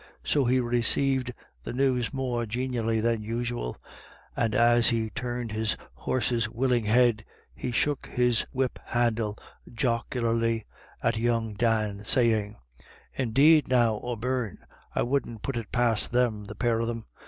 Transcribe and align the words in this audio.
So 0.23 0.45
he 0.45 0.59
received 0.59 1.31
the 1.61 1.73
news 1.73 2.11
more 2.11 2.47
genially 2.47 3.01
than 3.01 3.21
usual, 3.21 3.77
and 4.35 4.55
as 4.55 4.87
he 4.89 5.11
turned 5.11 5.51
his 5.51 5.77
horse's 5.93 6.49
willing 6.49 6.85
head, 6.85 7.23
he 7.53 7.71
shook 7.71 8.07
his 8.07 8.43
whip 8.51 8.79
handle 8.83 9.37
jocularly 9.71 10.65
at 11.03 11.17
young 11.19 11.53
Dan, 11.53 12.03
saying: 12.03 12.55
<v* 12.55 12.85
BETWEEN 13.13 13.13
TWO 13.13 13.21
LADY 13.21 13.31
DAYS. 13.61 13.67
207" 13.67 13.67
Indeed 13.67 13.67
now, 13.67 13.99
O'Beirne, 14.01 14.57
I 14.95 15.03
wouldn't 15.03 15.43
put 15.43 15.55
it 15.55 15.71
past 15.71 16.11
them, 16.11 16.45
the 16.45 16.55
pair 16.55 16.79
of 16.79 16.87
them. 16.87 17.05